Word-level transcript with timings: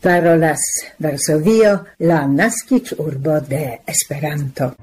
parolas 0.00 0.60
Varsovio, 0.98 1.84
la 1.98 2.26
nascic 2.26 2.94
urbo 2.98 3.40
de 3.40 3.80
Esperanto. 3.84 4.74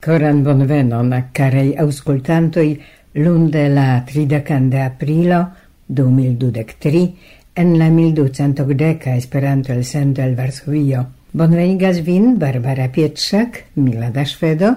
Coran 0.00 0.42
bonvenon, 0.42 1.12
carei 1.32 1.74
auscultantoi, 1.76 2.80
lunde 3.12 3.68
la 3.68 4.02
30 4.06 4.60
de 4.70 4.80
aprilo 4.80 5.40
2023, 5.86 7.14
En 7.56 7.78
la 7.78 7.88
1210 7.88 9.06
Esperanto 9.16 9.72
el 9.72 9.84
sendo 9.84 10.22
el 10.22 10.36
Varsovio 10.36 11.06
bonvenigas 11.32 12.02
vin 12.04 12.38
Barbara 12.38 12.90
Pietrzak, 12.92 13.64
Milada 13.74 14.26
Szwedo 14.26 14.74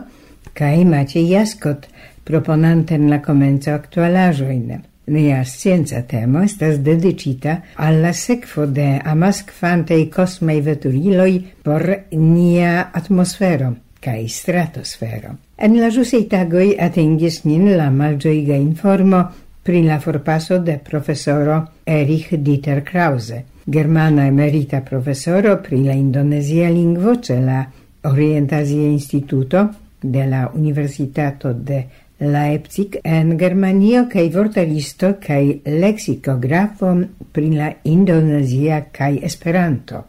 kai 0.53 0.86
Maciej 0.86 1.30
Jaskot, 1.30 1.88
proponante 2.23 2.95
en 2.95 3.09
la 3.09 3.22
comenzo 3.22 3.73
aktualaĵojn. 3.76 4.80
Nia 5.12 5.44
scienza 5.44 6.02
temo 6.08 6.41
estas 6.45 6.80
dedicita 6.84 7.58
alla 7.76 8.13
sekvo 8.13 8.66
de 8.66 8.88
amaskvantaj 9.03 10.05
kosmei 10.16 10.61
veturiloi 10.61 11.36
por 11.64 11.84
nia 12.11 12.89
atmosfero 12.94 13.73
kai 14.00 14.27
stratosfero. 14.27 15.36
En 15.58 15.75
la 15.81 15.91
giusei 15.91 16.27
tagoi 16.31 16.77
atingis 16.80 17.44
nin 17.44 17.73
la 17.77 17.89
malgioiga 17.91 18.55
informo, 18.55 19.25
pri 19.70 19.84
la 19.84 20.00
forpaso 20.00 20.58
de 20.58 20.80
profesoro 20.80 21.73
Erich 21.84 22.34
Dieter 22.34 22.82
Krause, 22.82 23.44
germana 23.66 24.26
emerita 24.26 24.80
profesoro 24.82 25.59
pri 25.62 25.84
la 25.84 25.94
indonesia 25.94 26.70
lingvo 26.70 27.20
ce 27.20 27.40
la 27.40 27.70
Orientasia 28.02 28.88
Instituto 28.88 29.70
de 30.02 30.26
la 30.26 30.50
Universitato 30.56 31.53
de 31.53 31.86
Leipzig 32.17 32.98
en 33.03 33.38
Germanio 33.38 34.08
kaj 34.09 34.26
vortaristo 34.34 35.14
kaj 35.22 35.61
leksikografo 35.70 36.98
pri 37.31 37.54
la 37.54 37.70
indonesia 37.83 38.88
kaj 38.89 39.20
Esperanto, 39.22 40.04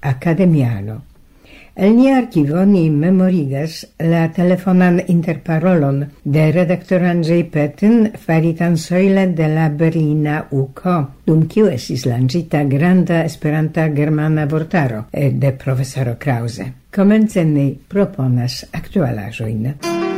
academiano 0.00 1.02
El 1.74 1.96
ni 1.96 2.10
archivo 2.12 2.66
ni 2.66 2.90
memorigas 2.90 3.86
la 3.98 4.26
telefonan 4.32 5.00
interparolon 5.08 6.02
de 6.22 6.52
redaktor 6.52 7.02
Andrzej 7.08 7.46
Petyn 7.50 8.12
faritan 8.26 8.76
soile 8.76 9.26
de 9.32 9.48
la 9.48 9.70
Berlina 9.70 10.42
UCO, 10.50 10.98
dum 11.24 11.46
kiu 11.48 11.70
esis 11.72 12.04
langita 12.04 12.62
granda 12.68 13.24
esperanta 13.24 13.88
germana 13.88 14.46
vortaro 14.46 15.06
de 15.12 15.52
profesoro 15.52 16.18
Krause. 16.18 16.72
Komence 16.92 17.44
ni 17.44 17.70
proponas 17.88 18.66
aktualaĵojn. 18.72 20.11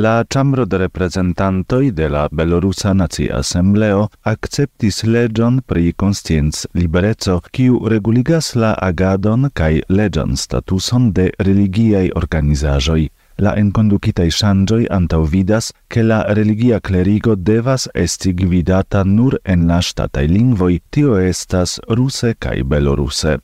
La 0.00 0.24
Chambro 0.32 0.64
de 0.64 0.76
Representantoi 0.76 1.90
de 1.90 2.06
la 2.06 2.28
Belorusa 2.30 2.92
Nacia 2.94 3.38
Assembleo 3.38 4.04
akceptis 4.22 5.02
legion 5.02 5.58
pri 5.66 5.90
conscienz 5.92 6.68
libereco, 6.72 7.40
kiu 7.50 7.80
reguligas 7.90 8.52
la 8.54 8.76
agadon 8.78 9.48
kai 9.50 9.82
legion 9.88 10.36
statuson 10.36 11.10
de 11.12 11.32
religiai 11.38 12.12
organizajoi. 12.14 13.08
la 13.38 13.56
enconducitai 13.56 14.30
shangioi 14.30 14.86
antau 14.90 15.24
vidas 15.24 15.72
che 15.88 16.02
la 16.02 16.22
religia 16.32 16.80
clerigo 16.80 17.34
devas 17.34 17.88
esti 17.94 18.34
gvidata 18.34 19.04
nur 19.04 19.38
en 19.44 19.66
la 19.66 19.80
statai 19.80 20.26
lingvoi, 20.28 20.80
tio 20.90 21.18
estas 21.18 21.78
ruse 21.88 22.34
kai 22.38 22.62
beloruse. 22.62 23.38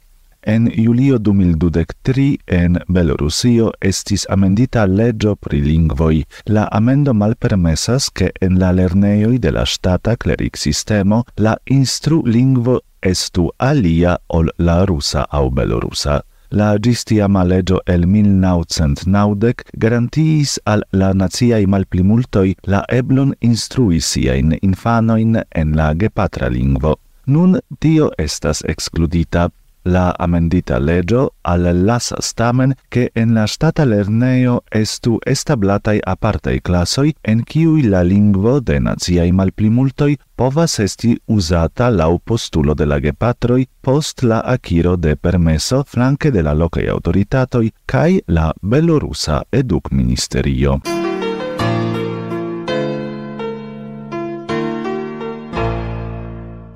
En 0.47 0.71
julio 0.71 1.19
2023 1.19 2.37
en 2.47 2.77
Belorusio 2.89 3.71
estis 3.81 4.27
amendita 4.29 4.85
legio 4.87 5.37
pri 5.37 5.63
lingvoi. 5.65 6.25
La 6.47 6.67
amendo 6.71 7.15
malpermesas 7.15 8.11
ke 8.13 8.29
en 8.45 8.59
la 8.61 8.69
lerneioi 8.77 9.39
de 9.41 9.53
la 9.57 9.65
stata 9.65 10.17
cleric 10.17 10.61
sistemo 10.61 11.23
la 11.39 11.57
instru 11.65 12.21
lingvo 12.27 12.77
estu 13.01 13.47
alia 13.59 14.19
ol 14.29 14.53
la 14.59 14.85
rusa 14.85 15.25
au 15.31 15.49
belorusa. 15.51 16.21
La 16.51 16.77
gistiama 16.79 17.45
legio 17.45 17.81
el 17.87 18.05
1990 18.07 19.65
garantiis 19.81 20.59
al 20.67 20.85
la 20.93 21.15
naziai 21.15 21.65
malplimultoi 21.67 22.55
la 22.67 22.85
eblon 22.93 23.33
instrui 23.41 24.01
siain 24.01 24.59
infanoin 24.61 25.41
en 25.55 25.77
la 25.77 25.95
gepatra 25.95 26.53
lingvo. 26.53 26.99
Nun 27.27 27.61
tio 27.81 28.13
estas 28.19 28.61
excludita 28.69 29.49
La 29.87 30.15
amendita 30.19 30.79
legio 30.79 31.35
allasas 31.43 32.33
tamen 32.35 32.73
che 32.89 33.11
en 33.15 33.35
la 33.35 33.47
stata 33.47 33.85
lerneo 33.85 34.63
estu 34.71 35.19
establatai 35.27 36.01
apartei 36.03 36.61
classoi 36.63 37.15
en 37.23 37.43
ciui 37.45 37.83
la 37.83 38.01
lingvo 38.03 38.61
de 38.61 38.79
naziai 38.81 39.31
malplimultoi 39.33 40.17
povas 40.35 40.79
esti 40.79 41.13
usata 41.27 41.91
lau 41.91 42.19
postulo 42.19 42.75
de 42.75 42.87
la 42.87 42.99
gepatroi 42.99 43.69
post 43.83 44.23
la 44.23 44.41
aciro 44.41 44.97
de 44.97 45.17
permesso 45.17 45.85
flanque 45.87 46.31
de 46.31 46.43
la 46.43 46.55
locai 46.55 46.89
autoritatoi 46.89 47.73
cae 47.85 48.23
la 48.27 48.53
belorusa 48.63 49.45
educ 49.53 49.93
ministerio. 49.93 50.81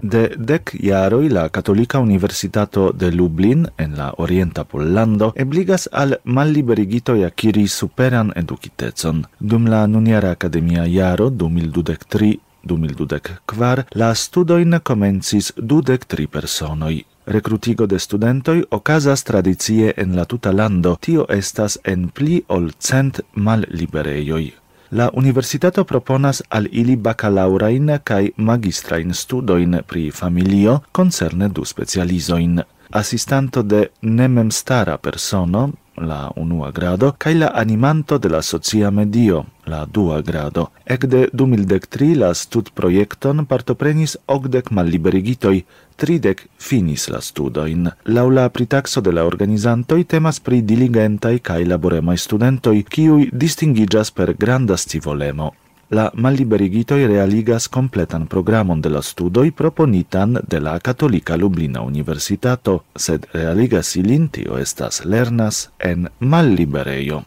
De 0.08 0.20
dec 0.38 0.70
iaroi 0.80 1.28
la 1.28 1.48
Katolika 1.48 1.98
Universitato 1.98 2.92
de 2.92 3.10
Lublin 3.12 3.66
en 3.76 3.96
la 3.96 4.12
Orienta 4.16 4.62
Pollando 4.64 5.32
ebligas 5.36 5.88
al 5.92 6.14
malliberigitoj 6.24 7.24
akiri 7.26 7.66
superan 7.68 8.30
educitezon. 8.42 9.24
Dum 9.38 9.66
la 9.66 9.86
nuniara 9.86 10.30
akademia 10.30 10.86
jaro 10.86 11.28
2023 11.30 12.38
2024 12.64 13.84
la 13.94 14.14
studoin 14.14 14.78
komencis 14.82 15.52
dudek 15.56 16.06
tri 16.06 16.26
personoj. 16.26 17.02
Rekrutigo 17.26 17.86
de 17.86 17.98
studentoj 17.98 18.62
okazas 18.70 19.24
tradicie 19.24 19.92
en 19.96 20.16
la 20.16 20.24
tuta 20.24 20.52
lando, 20.52 20.96
tio 21.00 21.26
estas 21.28 21.78
en 21.84 22.08
pli 22.08 22.40
ol 22.48 22.70
cent 22.78 23.20
malliberejoj 23.34 24.67
la 24.90 25.10
universitato 25.12 25.84
proponas 25.84 26.42
al 26.48 26.66
ili 26.70 26.96
bacalaurain 26.96 27.98
cae 28.04 28.30
magistrain 28.36 29.14
studoin 29.14 29.82
pri 29.86 30.10
familio 30.10 30.80
concerne 30.92 31.48
du 31.48 31.64
specializoin. 31.64 32.62
Assistanto 32.90 33.62
de 33.62 33.90
nememstara 34.00 34.98
persono 34.98 35.70
la 36.00 36.30
unua 36.36 36.70
grado, 36.72 37.14
cae 37.18 37.34
la 37.34 37.48
animanto 37.54 38.18
de 38.18 38.28
la 38.28 38.42
socia 38.42 38.90
medio, 38.90 39.44
la 39.64 39.84
dua 39.86 40.22
grado. 40.22 40.70
Ecde 40.84 41.28
2013 41.32 42.14
la 42.16 42.32
stud 42.34 42.70
projekton 42.74 43.44
partoprenis 43.46 44.16
ogdec 44.26 44.70
malliberigitoi, 44.70 45.64
tridec 45.96 46.46
finis 46.56 47.08
la 47.08 47.20
studoin. 47.20 47.90
Laula 48.04 48.48
pritaxo 48.48 49.00
de 49.00 49.12
la 49.12 49.24
organizantoi 49.24 50.04
temas 50.04 50.40
pri 50.40 50.62
diligentai 50.62 51.38
cae 51.40 51.64
laboremai 51.66 52.16
studentoi, 52.16 52.84
kiui 52.84 53.30
distingigas 53.32 54.10
per 54.10 54.34
granda 54.36 54.76
stivolemo 54.76 55.54
la 55.90 56.10
malliberigitoi 56.14 57.06
realigas 57.06 57.68
completan 57.68 58.26
programon 58.26 58.80
de 58.80 58.90
la 58.90 59.00
studoi 59.02 59.50
proponitan 59.50 60.36
de 60.48 60.60
la 60.60 60.78
Catolica 60.80 61.36
Lublina 61.36 61.80
Universitato, 61.80 62.84
sed 62.94 63.24
realigas 63.32 63.96
ilin 63.96 64.28
tio 64.28 64.58
estas 64.58 65.04
lernas 65.04 65.70
en 65.78 66.08
mallibereio. 66.20 67.22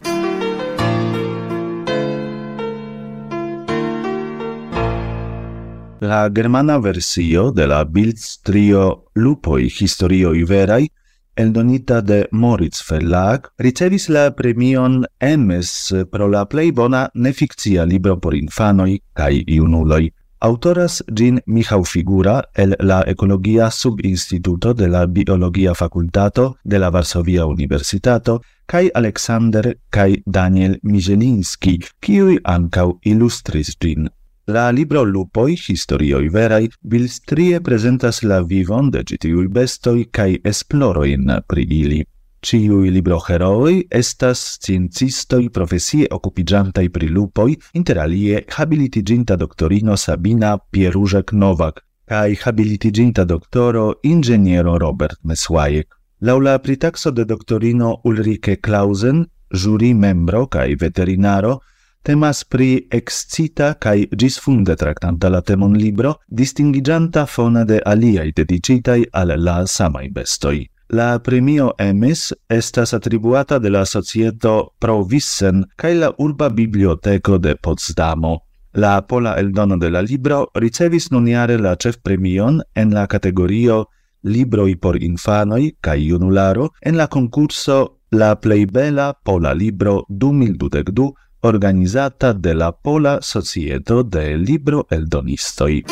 La 6.02 6.28
germana 6.34 6.78
versio 6.78 7.50
de 7.52 7.66
la 7.66 7.84
bildstrio 7.84 9.04
Lupoi 9.14 9.68
historioi 9.70 10.42
verai 10.44 10.88
eldonita 11.36 12.00
de 12.00 12.26
Moritz 12.30 12.82
Verlag, 12.90 13.48
ricevis 13.58 14.08
la 14.08 14.30
premion 14.30 15.04
MS 15.20 16.06
pro 16.10 16.28
la 16.28 16.44
plei 16.46 16.72
bona 16.72 17.08
nefikcia 17.14 17.84
libro 17.84 18.18
por 18.20 18.34
infanoj 18.34 18.98
kaj 19.16 19.44
junuloj. 19.46 20.10
Autoras 20.42 21.02
gin 21.06 21.38
Michał 21.46 21.84
Figura 21.84 22.42
el 22.54 22.74
la 22.80 23.02
Ecologia 23.06 23.70
Subinstituto 23.70 24.74
de 24.74 24.88
la 24.88 25.06
Biologia 25.06 25.74
Facultato 25.74 26.56
de 26.64 26.78
la 26.78 26.90
Varsovia 26.90 27.46
Universitato 27.46 28.42
kai 28.66 28.90
Alexander 28.94 29.78
kai 29.90 30.22
Daniel 30.26 30.78
Mijelinski, 30.82 31.78
kiui 32.00 32.40
ancau 32.44 32.98
illustris 33.04 33.76
gin. 33.78 34.10
La 34.46 34.70
libro 34.70 35.04
Lupoi, 35.04 35.54
historioi 35.54 36.28
verai, 36.28 36.68
bilstrie 36.80 37.60
presentas 37.60 38.24
la 38.24 38.40
vivon 38.42 38.88
de 38.90 39.04
gitiui 39.06 39.46
bestoi 39.46 40.08
cae 40.10 40.40
esploroin 40.42 41.30
pri 41.46 41.62
ili. 41.70 42.00
Ciui 42.42 42.90
libro 42.90 43.20
heroi 43.22 43.86
estas 43.88 44.42
sciencistoi 44.58 45.48
profesie 45.48 46.08
occupigiantai 46.10 46.90
pri 46.90 47.06
lupoi, 47.06 47.56
interalie 47.78 48.42
habilitiginta 48.58 49.36
doctorino 49.36 49.94
Sabina 49.94 50.58
Pierużek-Nowak, 50.58 51.78
cae 52.10 52.34
habilitiginta 52.34 53.22
doctoro 53.24 54.00
ingeniero 54.02 54.76
Robert 54.76 55.20
Mesłajek. 55.22 55.86
Laula 56.18 56.58
pritaxo 56.58 57.12
de 57.12 57.24
doctorino 57.24 58.00
Ulrike 58.02 58.58
Klausen, 58.58 59.24
juri 59.52 59.94
membro 59.94 60.48
cae 60.48 60.74
veterinaro, 60.74 61.60
temas 62.02 62.44
pri 62.44 62.86
excita 62.90 63.74
kai 63.78 64.08
disfunde 64.10 64.76
tractanta 64.76 65.28
la 65.30 65.40
temon 65.40 65.74
libro, 65.78 66.18
distingigianta 66.26 67.26
fona 67.26 67.64
de 67.64 67.80
aliai 67.84 68.32
dedicitai 68.32 69.06
al 69.12 69.34
la 69.38 69.66
samai 69.66 70.10
bestoi. 70.10 70.66
La 70.92 71.18
premio 71.18 71.72
Emis 71.78 72.34
estas 72.48 72.92
attribuata 72.92 73.58
de 73.58 73.70
la 73.70 73.84
societo 73.84 74.74
Provissen 74.78 75.64
kai 75.76 75.94
la 75.94 76.12
urba 76.18 76.50
biblioteco 76.50 77.38
de 77.38 77.54
Potsdamo. 77.56 78.42
La 78.74 79.00
pola 79.02 79.38
eldono 79.38 79.78
de 79.78 79.90
la 79.90 80.00
libro 80.00 80.50
ricevis 80.54 81.10
nuniare 81.10 81.56
la 81.58 81.76
cef 81.76 81.96
premion 82.02 82.60
en 82.74 82.92
la 82.92 83.06
categorio 83.06 83.86
Libroi 84.22 84.76
por 84.76 85.02
infanoi 85.02 85.76
kai 85.80 86.08
junularo 86.08 86.70
en 86.80 86.96
la 86.96 87.08
concurso 87.08 87.98
La 88.10 88.36
plei 88.36 88.66
bela 88.66 89.14
pola 89.14 89.54
libro 89.54 90.04
2022 90.08 91.14
organizata 91.44 92.32
de 92.32 92.54
la 92.54 92.70
Pola 92.70 93.18
Societo 93.20 94.04
de 94.04 94.38
Libro 94.38 94.86
Eldonistoi. 94.88 95.84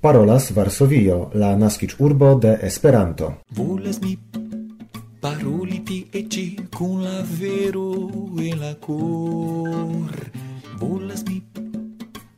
Parolas 0.00 0.52
Varsovio, 0.52 1.30
la 1.34 1.54
nascic 1.56 1.94
urbo 1.98 2.34
de 2.34 2.58
Esperanto. 2.62 3.42
Volas 3.54 4.00
mi 4.00 4.18
paroli 5.20 5.82
tie 5.82 6.28
ci 6.28 6.58
kun 6.68 7.02
la 7.02 7.22
vero 7.38 8.10
e 8.36 8.56
la 8.56 8.74
cor. 8.80 10.30
Volas 10.78 11.22
mi 11.22 11.40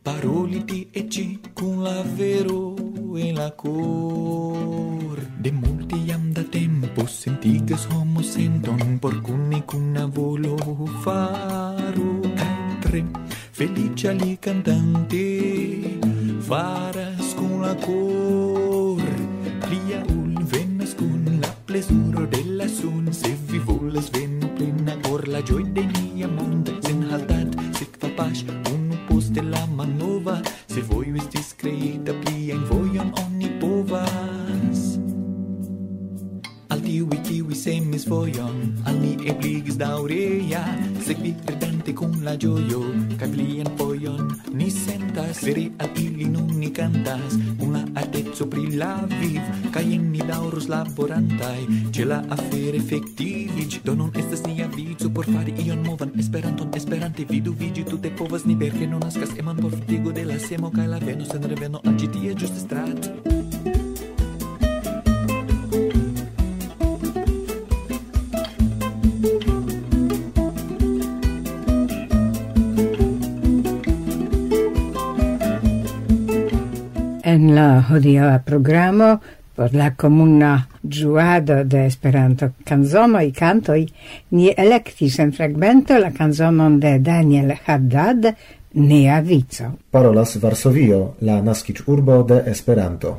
paroli 0.03 0.65
tie 0.65 1.09
ci 1.09 1.41
kun 1.55 1.83
la 1.83 2.05
vero 2.15 2.77
e 3.17 3.33
la 3.33 3.51
cor. 3.53 5.19
De 5.41 5.51
Vos 7.07 7.13
sentigas 7.13 7.87
homo 7.93 8.21
senton 8.21 8.99
por 8.99 9.23
cuni 9.23 9.63
cun 9.63 9.95
volo 10.13 10.57
faro 11.05 12.21
tre 12.81 13.05
felice 13.53 14.09
ali 14.09 14.37
cantante 14.39 16.01
faras 16.41 17.33
con 17.39 17.63
la 17.63 17.77
cor. 17.77 19.07
Plia 19.69 20.03
ul 20.19 20.35
venas 20.51 20.97
con 20.97 21.39
la 21.41 21.55
plesuro 21.65 22.27
de 22.27 22.43
la 22.45 22.69
sun. 22.69 23.15
Se 23.15 23.37
vi 23.49 23.61
volas 23.61 24.11
venu 24.11 24.49
plena 24.57 25.01
cor 25.03 25.29
la 25.29 25.41
joy 25.45 25.63
de 25.63 25.87
nia 25.87 26.27
monda 26.27 26.73
sen 26.83 27.09
haltat 27.09 27.55
sekva 27.79 28.09
pas 28.17 28.45
unu 28.75 28.97
poste 29.09 29.43
la 29.43 29.65
manova 29.67 30.43
se 30.67 30.81
vojo 30.83 31.15
estis 31.15 31.55
creita 31.55 32.13
plia 32.23 32.55
in 32.55 32.65
voion 32.67 33.15
oni 33.23 33.49
povas 33.61 35.06
tiui 37.07 37.23
kiwi 37.23 37.55
semis 37.55 38.05
fojon 38.09 38.57
al 38.85 38.97
ni 38.99 39.15
ebligis 39.31 39.79
daurea 39.79 40.63
sekvi 41.07 41.35
ridante 41.47 41.93
con 41.95 42.13
la 42.25 42.35
gioio. 42.37 42.83
Kaj 43.19 43.29
plian 43.31 43.71
fojon 43.79 44.33
ni 44.53 44.71
sentas 44.71 45.43
veri 45.45 45.71
al 45.79 45.91
ili 45.97 46.25
nun 46.25 46.59
ni 46.59 46.71
cantas. 46.71 47.39
Kun 47.59 47.73
la 47.73 48.03
pri 48.51 48.77
la 48.77 49.07
viv 49.21 49.41
kaj 49.73 49.85
en 49.95 50.11
ni 50.11 50.19
daurus 50.19 50.69
laborantaj 50.69 51.63
ĉe 51.95 52.05
la 52.11 52.23
afero 52.31 52.77
efektiviĝ 52.77 53.81
do 53.85 53.95
nun 53.95 54.11
estas 54.19 54.43
nia 54.47 54.67
vico 54.77 55.11
por 55.11 55.25
fari 55.25 55.55
ion 55.67 55.87
movan 55.87 56.11
Esperanton. 56.19 56.75
Esperante 56.75 57.25
vidu 57.31 57.53
vidi 57.53 57.85
tute 57.85 58.11
povas 58.19 58.45
ni 58.45 58.55
verke 58.55 58.87
non 58.87 59.01
naskas 59.01 59.39
eman 59.39 59.57
por 59.57 59.71
fitigo 59.71 60.13
de 60.13 60.25
la 60.25 60.39
semo 60.39 60.71
kaj 60.71 60.87
la 60.87 60.99
veno 60.99 61.25
en 61.35 61.51
reveno 61.55 61.81
al 61.85 61.99
ĉi 62.01 62.09
tie 62.13 62.35
ĝuste 62.35 62.61
strat. 62.67 63.46
en 77.37 77.51
la 77.55 77.85
hodiaŭa 77.91 78.39
programo 78.47 79.09
por 79.57 79.75
la 79.75 79.91
comuna 79.97 80.53
giuado 80.83 81.63
de 81.65 81.87
Esperanto 81.87 82.51
canzonoj 82.65 83.27
cantoj 83.37 83.83
ni 84.37 84.53
elektis 84.65 85.19
en 85.25 85.33
fragmento 85.37 85.99
la 86.01 86.13
canzonon 86.17 86.79
de 86.81 86.99
Daniel 86.99 87.53
Haddad 87.65 88.31
Nea 88.77 89.21
Vico. 89.21 89.71
Parolas 89.91 90.37
Varsovio, 90.41 91.17
la 91.21 91.41
naskic 91.43 91.83
urbo 91.89 92.23
de 92.23 92.43
Esperanto. 92.53 93.13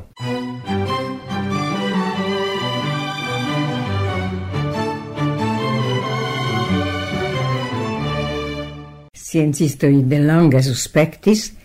Sciencistoi 9.12 10.04
de 10.06 10.22
longa 10.22 10.62
suspectis 10.62 11.57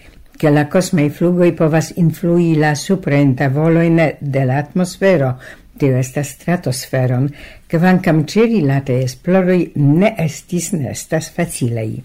che 0.43 0.49
la 0.49 0.67
cosmei 0.67 1.09
flugoi 1.09 1.53
povas 1.53 1.93
influi 1.95 2.57
la 2.57 2.75
suprenta 2.75 3.47
voloin 3.47 3.95
de 4.19 4.43
l'atmosfero, 4.43 5.37
tio 5.79 5.95
esta 5.95 6.19
stratosferon, 6.19 7.29
kvankam 7.71 8.25
ĉirilate 8.27 8.97
esploroi 9.05 9.71
ne 9.79 10.11
estis 10.19 10.73
nestas 10.75 11.31
facilei. 11.31 11.95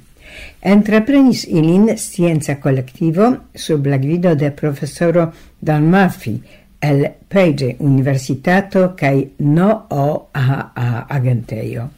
Entreprenis 0.62 1.48
ilin 1.50 1.90
scienza 1.98 2.60
collettivo 2.62 3.34
sub 3.52 3.90
la 3.90 3.98
guido 3.98 4.36
de 4.38 4.54
professoro 4.54 5.32
Dan 5.58 5.90
Murphy, 5.90 6.38
el 6.78 7.08
Page 7.26 7.74
Universitato 7.80 8.92
cae 8.94 9.32
NOOAA 9.38 11.06
Agenteio. 11.08 11.90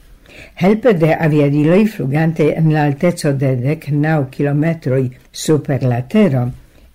Helpe 0.61 0.93
de 0.99 1.15
aviadiloi 1.15 1.87
flugante 1.87 2.51
en 2.57 2.73
la 2.73 2.85
alteco 2.89 3.33
de 3.33 3.55
dec 3.57 3.89
nau 3.93 4.27
kilometroi 4.31 5.11
super 5.33 5.83
la 5.83 6.03
tero, 6.03 6.49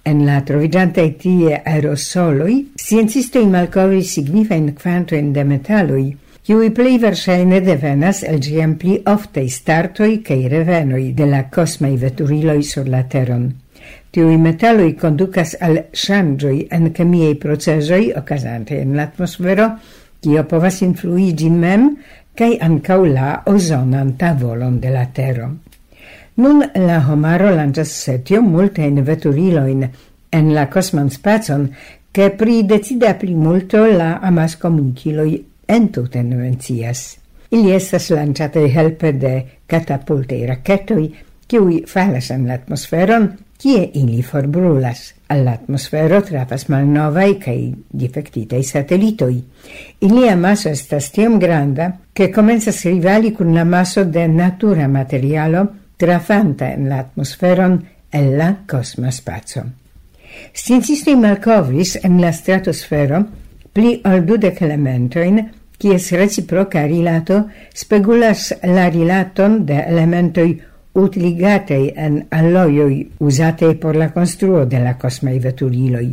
en 0.06 0.21
la 0.25 0.42
trovigiante 0.45 1.06
tie 1.21 1.62
aerosoloj, 1.65 2.53
sciencistoj 2.77 3.45
malkovris 3.50 4.13
signifajn 4.18 4.71
quantoin 4.77 5.33
de 5.33 5.44
metalloi, 5.44 6.06
kiuj 6.45 6.69
plei 6.77 7.00
verŝajne 7.01 7.62
devenas 7.65 8.21
el 8.24 8.39
giam 8.39 8.77
pli 8.81 9.00
oftei 9.09 9.50
startoi 9.50 10.21
cae 10.25 10.50
revenoi 10.51 11.12
de 11.18 11.30
la 11.31 11.45
cosmei 11.50 11.97
veturiloi 11.97 12.61
sur 12.64 12.87
la 12.87 13.04
teron. 13.09 13.49
Tiui 14.14 14.37
metalloi 14.40 14.94
conducas 14.95 15.57
al 15.59 15.87
shangioi 15.92 16.68
en 16.71 16.92
chemiei 16.94 17.35
procesoi, 17.35 18.14
ocasante 18.16 18.78
in 18.80 18.95
l'atmosfero, 18.95 19.66
atmosfero, 19.73 20.04
kio 20.25 20.44
povas 20.49 20.81
influigi 20.81 21.52
mem 21.54 21.92
cae 22.35 22.57
ancau 22.61 23.06
la 23.06 23.44
ozonan 23.45 24.15
tavolon 24.19 24.80
de 24.80 24.92
la 24.92 25.06
tero. 25.13 25.49
Nun 26.37 26.63
la 26.75 26.99
homaro 27.07 27.49
lancias 27.56 27.94
setio 28.04 28.42
multain 28.42 29.04
veturiloin 29.06 29.87
en 30.31 30.54
la 30.54 30.68
cosman 30.69 31.09
spacon, 31.09 31.69
che 32.11 32.30
pri 32.31 32.65
decida 32.65 33.13
pli 33.15 33.33
multo 33.33 33.85
la 33.85 34.19
amas 34.21 34.57
comunciloi 34.57 35.44
entuten 35.68 36.35
vencias. 36.37 37.18
Ili 37.51 37.71
estas 37.71 38.09
lanciate 38.09 38.68
helpe 38.68 39.13
de 39.13 39.33
catapultei 39.65 40.45
racchetoi, 40.45 41.09
kiui 41.47 41.83
falas 41.87 42.31
en 42.31 42.47
l'atmosferon, 42.47 43.23
atmosferon, 43.23 43.45
kie 43.57 43.89
ili 43.94 44.21
forbrulas. 44.21 45.15
All'atmosfero 45.28 46.20
trafas 46.22 46.68
malnovaj 46.70 47.32
kaj 47.42 47.58
difektitaj 47.98 48.62
satellitoi. 48.64 49.40
Ilia 50.06 50.36
maso 50.38 50.70
estas 50.70 51.10
tiom 51.16 51.40
granda, 51.42 51.92
che 52.14 52.30
komencas 52.30 52.84
rivali 52.86 53.32
cun 53.34 53.54
la 53.54 53.64
maso 53.66 54.04
de 54.06 54.28
natura 54.28 54.88
materialo 54.88 55.66
trafanta 55.98 56.72
en 56.74 56.90
la 56.90 57.00
atmosferon 57.00 57.80
el 58.12 58.38
la 58.38 58.52
cosma 58.68 59.12
spazio. 59.12 59.64
Sciencistoj 60.54 61.16
malcovris 61.18 61.96
en 62.04 62.20
la 62.22 62.32
stratosfero 62.32 63.24
pli 63.74 63.98
ol 64.06 64.24
dudec 64.28 64.62
elementoin, 64.62 65.42
kies 65.78 66.12
reciproca 66.16 66.86
rilato 66.88 67.42
spegulas 67.74 68.54
la 68.64 68.90
rilaton 68.90 69.66
de 69.66 69.82
elementoi 69.82 70.52
utiligataj 70.95 71.94
en 71.95 72.21
alloioi 72.31 73.02
uzataj 73.19 73.75
por 73.80 73.95
la 73.95 74.09
construo 74.16 74.66
de 74.66 74.80
la 74.80 74.95
kosmaj 74.97 75.40
veturiloi. 75.44 76.07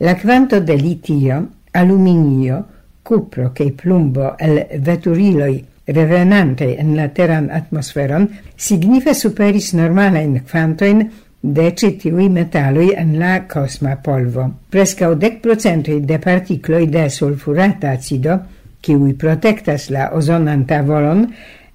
La 0.00 0.14
quanto 0.16 0.60
de 0.60 0.76
litio, 0.76 1.46
aluminio, 1.72 2.64
cupro 3.02 3.52
che 3.52 3.72
plumbo 3.72 4.36
el 4.38 4.66
veturiloi 4.80 5.64
revenante 5.86 6.76
en 6.78 6.94
la 6.96 7.08
teran 7.08 7.48
atmosferon 7.50 8.28
signife 8.56 9.14
superis 9.14 9.72
normalajn 9.72 10.42
quantoin 10.50 11.06
de 11.40 11.72
citiui 11.76 12.28
metalloi 12.28 12.92
en 12.96 13.18
la 13.18 13.46
cosma 13.48 13.96
polvo. 13.96 14.44
Prescau 14.68 15.14
dec 15.14 15.40
procentoi 15.40 16.00
de 16.04 16.18
particloi 16.18 16.88
de 16.92 17.08
sulfurata 17.08 17.94
acido, 17.96 18.40
kiui 18.82 19.14
protectas 19.14 19.88
la 19.90 20.10
ozonan 20.12 20.66
tavolon, 20.66 21.24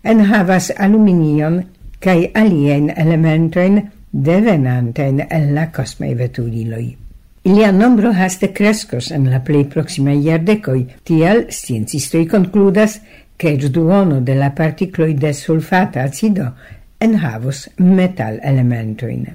en 0.04 0.20
havas 0.28 0.70
aluminion 0.78 1.62
cae 2.04 2.32
alien 2.36 2.90
elementoin 2.98 3.80
devenanten 4.12 5.24
el 5.30 5.54
la 5.56 5.70
cosmei 5.72 6.14
vetuliloi. 6.20 6.98
Ilia 7.44 7.72
nombro 7.72 8.12
haste 8.12 8.52
crescos 8.54 9.12
en 9.12 9.30
la 9.32 9.40
plei 9.40 9.64
proximei 9.66 10.20
iardecoi, 10.24 10.86
tial 11.04 11.46
sciencistoi 11.50 12.26
concludas 12.28 13.00
che 13.38 13.54
ec 13.54 13.68
duono 13.72 14.22
de 14.22 14.36
la 14.36 14.52
particloi 14.52 15.14
de 15.14 15.34
sulfata 15.34 16.04
acido 16.04 16.54
enhavos 17.00 17.70
metal 17.78 18.40
elementoin. 18.44 19.28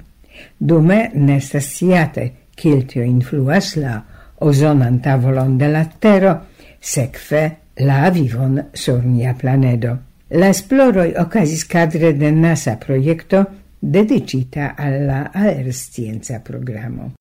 Dume 0.58 1.10
nestas 1.14 1.68
siate, 1.76 2.32
kiltio 2.56 3.04
influas 3.04 3.76
la 3.76 4.02
ozonan 4.40 5.00
tavolon 5.00 5.58
de 5.58 5.68
la 5.68 5.84
tero, 5.84 6.34
sekve 6.80 7.44
la 7.84 8.10
vivon 8.10 8.60
sur 8.72 9.04
nia 9.04 9.34
planedo. 9.34 10.07
La 10.30 10.50
esploroi 10.52 11.14
ocasis 11.16 11.62
cadre 11.64 12.12
de 12.12 12.30
NASA 12.30 12.76
proiecto 12.76 13.46
dedicita 13.78 14.74
alla 14.76 15.06
la 15.06 15.30
aerscienca 15.32 16.42
programo. 16.44 17.14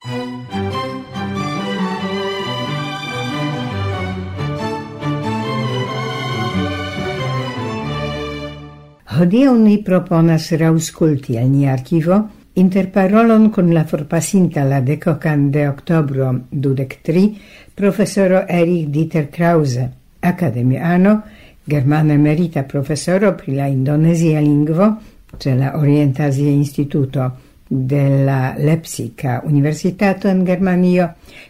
Hodiaŭ 9.17 9.55
ni 9.55 9.77
proponas 9.87 10.51
raŭskulti 10.51 11.39
al 11.39 11.47
nia 11.47 11.71
arkivo 11.71 12.19
interparolon 12.59 13.49
con 13.55 13.71
la 13.71 13.85
forpasinta 13.85 14.67
la 14.67 14.81
decocan 14.81 15.47
de 15.49 15.69
octobro 15.69 16.33
dudec 16.51 16.99
tri 17.01 17.39
professoro 17.73 18.43
Erich 18.49 18.91
Dieter 18.91 19.29
Krause, 19.29 19.89
akademiano 20.19 21.21
germana 21.67 22.13
emerita 22.13 22.63
professoro 22.63 23.33
pri 23.35 23.55
la 23.55 23.67
indonesia 23.67 24.39
lingvo 24.39 24.95
ce 25.37 25.53
la 25.55 25.75
orientasia 25.77 26.49
Instituto 26.49 27.31
de 27.67 28.23
la 28.23 28.55
Lepsika 28.57 29.41
Universitato 29.43 30.29
in 30.29 30.43
Germanio 30.45 31.09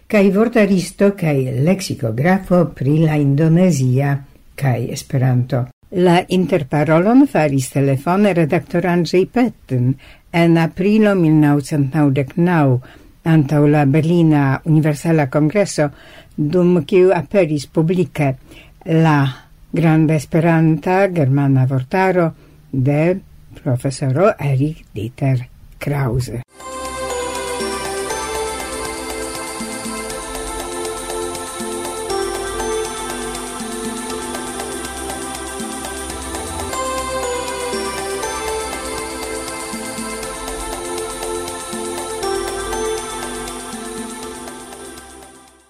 kaj 0.10 0.32
vortaristo 0.34 1.12
kaj 1.14 1.62
leksikografo 1.64 2.66
pri 2.74 3.00
la 3.06 3.16
indonesia 3.16 4.18
kaj 4.56 4.88
Esperanto. 4.90 5.68
La 5.92 6.24
interparolon 6.28 7.28
faris 7.28 7.70
telefone 7.70 8.34
redaktor 8.34 8.88
Andrzej 8.88 9.28
Petten 9.32 9.94
en 10.34 10.58
aprilo 10.58 11.14
1999 11.16 12.80
antau 13.24 13.68
la 13.68 13.86
Berlina 13.86 14.60
Universala 14.66 15.28
Kongreso 15.30 15.92
dum 16.36 16.84
kiu 16.86 17.12
aperis 17.14 17.68
publike 17.68 18.36
la 18.86 19.47
grande 19.78 20.16
esperanta 20.16 21.08
germana 21.14 21.68
vortaro 21.68 22.34
de 22.72 23.22
professoro 23.62 24.34
Erich 24.40 24.84
Dieter 24.92 25.48
Krause. 25.78 26.42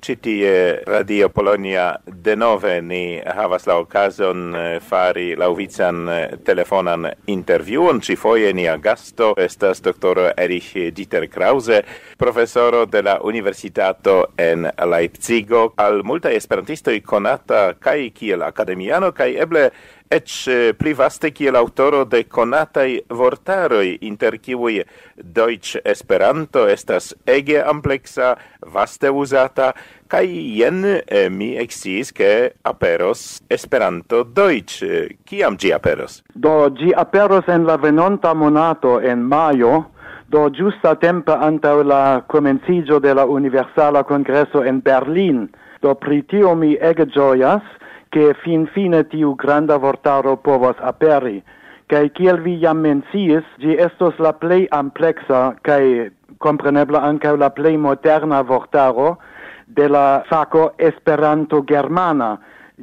Citie 0.07 0.83
Radio 0.85 1.27
Polonia 1.29 1.99
de 2.05 2.35
nove 2.35 2.77
ni 2.81 3.19
havas 3.19 3.65
la 3.67 3.75
okazon 3.75 4.55
eh, 4.55 4.77
fari 4.79 5.33
lauvican 5.35 6.07
eh, 6.07 6.37
telefonan 6.47 7.09
interviuon. 7.27 7.99
Ci 7.99 8.15
foie 8.15 8.53
nia 8.55 8.77
gasto 8.79 9.33
estas 9.35 9.83
doktoro 9.83 10.29
Erich 10.37 10.69
Dieter 10.95 11.27
Krause, 11.27 11.81
profesoro 12.15 12.85
de 12.85 13.01
la 13.03 13.17
Universitato 13.19 14.29
en 14.37 14.69
Leipzigo, 14.87 15.73
al 15.75 15.99
multa 16.07 16.31
esperantistoi 16.31 17.01
conata 17.03 17.73
kaj 17.75 18.07
kiel 18.15 18.47
akademiano 18.47 19.11
kai 19.11 19.33
eble 19.35 19.73
ec 20.09 20.31
eh, 20.47 20.73
pli 20.77 20.93
vaste 20.95 21.31
kiel 21.35 21.55
autoro 21.59 22.03
de 22.07 22.23
conatai 22.23 23.01
vortaroi, 23.09 23.97
inter 24.07 24.37
kiui 24.39 24.79
Deutsch 25.17 25.81
Esperanto 25.83 26.67
estas 26.71 27.13
ege 27.27 27.59
amplexa, 27.59 28.35
vaste 28.73 29.11
usata, 29.11 29.73
kai 30.07 30.27
jen 30.55 30.83
eh, 30.85 31.27
mi 31.29 31.55
exis 31.59 32.13
ke 32.15 32.53
aperos 32.63 33.41
Esperanto 33.49 34.23
Deutsch. 34.23 34.83
Eh, 34.83 35.17
kiam 35.27 35.57
gi 35.59 35.73
aperos? 35.75 36.21
Do, 36.33 36.69
gi 36.71 36.93
aperos 36.95 37.47
en 37.51 37.67
la 37.67 37.77
venonta 37.77 38.33
monato 38.33 38.99
en 39.01 39.23
maio, 39.27 39.85
do 40.31 40.47
giusta 40.51 40.95
tempo 40.95 41.35
antau 41.35 41.83
la 41.83 42.23
comencigio 42.27 42.99
de 42.99 43.13
la 43.13 43.25
Universala 43.25 44.03
Congresso 44.03 44.63
en 44.63 44.81
Berlin. 44.81 45.47
Do, 45.81 45.93
pritio 45.95 46.55
mi 46.55 46.75
ege 46.81 47.05
gioias, 47.13 47.63
che 48.09 48.33
fin 48.43 48.67
fine 48.73 49.03
tiu 49.07 49.35
granda 49.35 49.77
vortaro 49.77 50.37
povas 50.37 50.77
aperi, 50.79 51.43
kai 51.87 52.09
kiel 52.11 52.41
vi 52.43 52.57
jam 52.59 52.81
menciis, 52.83 53.45
gi 53.61 53.77
estos 53.79 54.17
la 54.19 54.33
plei 54.33 54.67
amplexa 54.71 55.55
kai 55.61 56.09
comprenebla 56.37 56.99
anca 56.99 57.35
la 57.35 57.49
plei 57.49 57.77
moderna 57.77 58.41
vortaro 58.43 59.17
de 59.67 59.87
la 59.87 60.23
faco 60.27 60.73
Esperanto 60.77 61.63
Germana. 61.63 62.37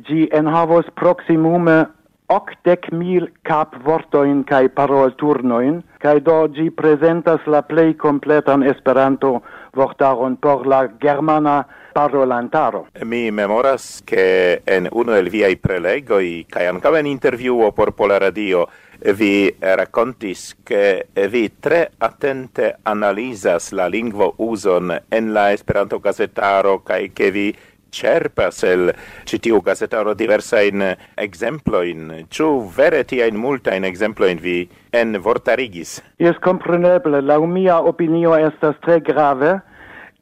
Gi 0.07 0.29
enhavos 0.33 0.89
proximume 0.95 1.87
octec 2.33 2.91
mil 2.93 3.29
cap 3.43 3.77
vortoin 3.85 4.43
kai 4.45 4.69
parol 4.69 5.13
turnoin, 5.21 5.83
kai 6.01 6.19
do 6.21 6.49
gi 6.51 6.71
presentas 6.71 7.45
la 7.47 7.63
plei 7.63 7.95
completan 7.95 8.63
Esperanto 8.63 9.43
vortaron 9.77 10.37
por 10.37 10.67
la 10.67 10.89
Germana 11.01 11.65
parolantaro. 11.95 12.89
Mi 13.05 13.31
memoras 13.31 14.03
che 14.05 14.63
en 14.67 14.89
uno 14.91 15.15
el 15.15 15.31
viai 15.31 15.57
prelegoi, 15.57 16.45
cae 16.51 16.67
ancava 16.67 16.99
in 16.99 17.07
interviuo 17.07 17.71
por 17.73 17.95
Pola 17.95 18.19
Radio, 18.19 18.69
vi 19.15 19.55
raccontis 19.59 20.57
che 20.65 21.07
vi 21.29 21.53
tre 21.61 21.93
attente 21.99 22.79
analizas 22.83 23.71
la 23.73 23.87
lingvo 23.87 24.35
uson 24.39 24.91
en 25.09 25.33
la 25.33 25.53
Esperanto 25.53 26.01
gazetaro, 26.01 26.83
cae 26.83 27.13
che 27.13 27.31
vi 27.31 27.55
cerpas 27.95 28.65
el 28.65 28.93
citiu 29.25 29.61
gazetaro 29.63 30.15
exemplo 30.19 30.97
exemploin. 31.15 32.27
Ciu 32.29 32.69
vere 32.75 33.05
in 33.09 33.85
exemplo 33.85 33.85
exemploin 33.85 34.39
vi 34.41 34.69
en 34.91 35.21
vortarigis? 35.23 36.03
Es 36.19 36.37
compreneble. 36.41 37.23
La 37.23 37.39
mia 37.39 37.79
opinio 37.79 38.35
estas 38.37 38.75
tre 38.81 39.01
grave, 39.01 39.63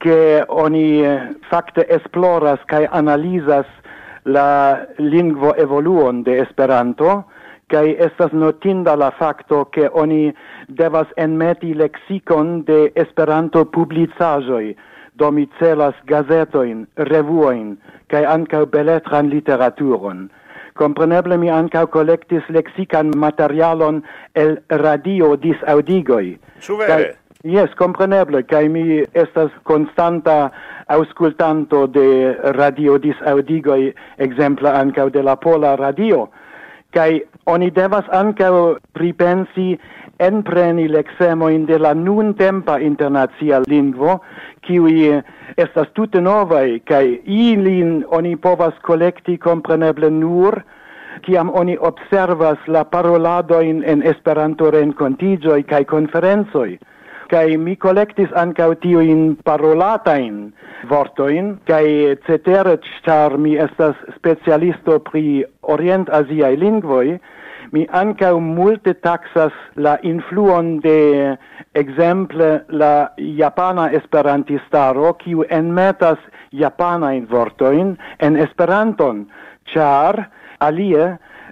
che 0.03 0.43
oni 0.49 1.05
eh, 1.05 1.31
fakte 1.51 1.87
esploras 1.89 2.59
kaj 2.67 2.87
analizas 2.91 3.67
la 4.25 4.83
lingvo 4.99 5.55
evoluon 5.57 6.23
de 6.27 6.39
Esperanto 6.43 7.23
kaj 7.73 7.87
estas 8.07 8.33
notinda 8.33 8.95
la 8.99 9.11
fakto 9.19 9.65
ke 9.65 9.89
oni 9.93 10.33
devas 10.69 11.07
enmeti 11.17 11.73
leksikon 11.75 12.63
de 12.69 12.91
Esperanto 12.95 13.65
publicaĵoj 13.65 14.75
do 15.15 15.31
mi 15.31 15.47
celas 15.59 15.95
gazetojn, 16.09 16.87
revuojn 16.97 17.75
kaj 18.13 18.25
ankaŭ 18.35 18.65
beletran 18.73 19.29
literaturon. 19.33 20.29
Compreneble 20.77 21.37
mi 21.37 21.51
ankaŭ 21.53 21.85
kolektis 21.93 22.47
leksikan 22.49 23.13
materialon 23.25 24.01
el 24.35 24.57
radio 24.85 25.35
disaŭdigoj. 25.37 26.25
Ĉu 26.65 26.79
vere? 26.81 27.11
Yes, 27.43 27.73
compreneble, 27.75 28.45
kai 28.47 28.69
mi 28.71 29.03
estas 29.19 29.51
constanta 29.67 30.53
auscultanto 30.87 31.89
de 31.91 32.37
radio 32.55 33.01
disaudigoi, 33.03 33.89
exempla 34.23 34.77
ancau 34.79 35.11
de 35.11 35.25
la 35.27 35.35
Pola 35.35 35.75
Radio, 35.75 36.29
kai 36.95 37.19
oni 37.51 37.73
devas 37.75 38.07
ancau 38.15 38.77
pripensi 38.95 39.75
enpreni 40.23 40.87
lexemoin 40.87 41.67
de 41.67 41.81
la 41.83 41.93
nun 41.99 42.31
tempa 42.39 42.79
internazia 42.79 43.59
lingvo, 43.67 44.21
kiui 44.63 45.11
estas 45.59 45.91
tute 45.99 46.23
novai, 46.23 46.79
kai 46.87 47.19
ilin 47.27 48.05
oni 48.15 48.37
povas 48.37 48.79
collecti 48.87 49.35
compreneble 49.35 50.15
nur 50.15 50.61
kiam 51.27 51.51
oni 51.51 51.75
observas 51.75 52.63
la 52.69 52.87
paroladojn 52.87 53.83
en 53.83 54.07
Esperanto 54.07 54.71
renkontiĝoj 54.71 55.65
kai 55.67 55.83
konferencoj 55.91 56.79
kai 57.33 57.57
mi 57.57 57.77
collectis 57.81 58.33
ankaŭ 58.37 58.73
tiujn 58.83 59.23
parolatajn 59.49 60.35
vortoin, 60.91 61.55
kai 61.65 62.17
cetere 62.27 62.77
char 63.07 63.39
mi 63.41 63.55
estas 63.57 63.97
specialisto 64.19 64.99
pri 65.07 65.45
orientaziaj 65.75 66.53
lingvoi 66.61 67.17
mi 67.73 67.87
ankaŭ 68.01 68.35
multe 68.45 68.93
taxas 69.07 69.55
la 69.77 69.97
influon 70.05 70.75
de 70.85 70.99
ekzemple 71.81 72.51
la 72.83 72.93
japana 73.41 73.89
esperantistaro 73.99 75.15
kiu 75.23 75.47
enmetas 75.49 76.21
japanajn 76.53 77.27
vortoin 77.31 77.97
en 78.21 78.37
Esperanton 78.37 79.25
char 79.73 80.27
alie 80.61 81.09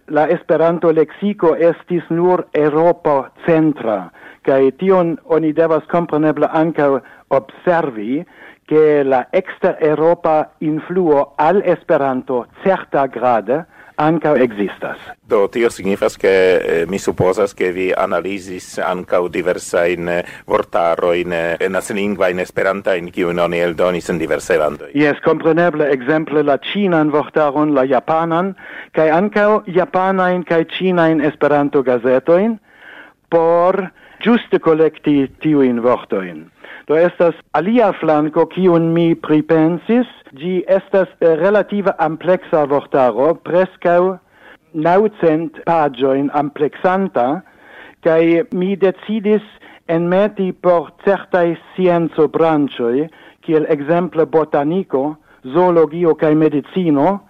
la 0.09 0.27
Esperanto 0.37 0.93
lexico 0.93 1.55
estis 1.71 2.05
nur 2.11 2.45
europa 2.53 3.31
centra 3.47 4.01
kai 4.47 4.71
tion 4.81 5.17
oni 5.25 5.53
devas 5.53 5.85
compreneble 5.91 6.49
anka 6.53 7.01
observi 7.29 8.25
che 8.67 9.03
la 9.03 9.27
exter 9.31 9.77
Europa 9.81 10.53
influo 10.59 11.33
al 11.37 11.63
Esperanto 11.65 12.47
certa 12.63 13.07
grade 13.07 13.67
anka 14.01 14.35
ekzistas. 14.41 14.97
Do 15.29 15.49
tio 15.53 15.69
signifas 15.71 16.17
ke 16.17 16.31
eh, 16.31 16.85
mi 16.89 16.99
supozas 16.99 17.53
ke 17.55 17.69
vi 17.75 17.91
analizis 17.93 18.79
ankaŭ 18.81 19.29
diversajn 19.29 20.09
eh, 20.09 20.25
in 21.21 21.33
eh, 21.33 21.69
nacilingvajn 21.69 22.39
esperantajn 22.39 23.11
kiu 23.11 23.29
oni 23.29 23.61
eldonis 23.61 24.09
en 24.11 24.19
diverse 24.19 24.57
lando. 24.57 24.87
Jes, 24.95 25.21
kompreneble 25.21 25.91
ekzemple 25.93 26.43
la 26.43 26.57
ĉinan 26.59 27.11
vortaron, 27.11 27.75
la 27.75 27.85
japanan, 27.85 28.55
kaj 28.93 29.11
ankaŭ 29.11 29.63
japanajn 29.67 30.45
kaj 30.45 30.65
in 30.81 31.21
esperanto 31.21 31.83
gazetoin 31.83 32.59
por 33.29 33.91
giuste 34.21 34.59
collecti 34.59 35.31
tiuin 35.41 35.83
vortoin. 35.83 36.51
Do 36.89 36.97
estas 36.97 37.35
alia 37.55 37.93
flanco 38.01 38.47
kiun 38.51 38.91
mi 38.95 39.15
pripensis, 39.15 40.09
gi 40.37 40.65
estas 40.69 41.09
relativa 41.21 41.41
relative 41.43 41.95
amplexa 41.99 42.67
vortaro, 42.69 43.35
prescau 43.47 44.19
naucent 44.73 45.61
pagioin 45.67 46.31
amplexanta, 46.35 47.43
cae 48.05 48.45
mi 48.53 48.77
decidis 48.77 49.45
enmeti 49.89 50.53
por 50.53 50.93
certai 51.05 51.57
scienzo 51.73 52.29
brancioi, 52.29 53.09
kiel 53.41 53.67
exemple 53.69 54.27
botanico, 54.27 55.17
zoologio 55.55 56.15
cae 56.15 56.35
medicino, 56.35 57.21